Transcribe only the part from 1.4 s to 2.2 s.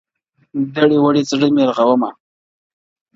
مي رغومه نور,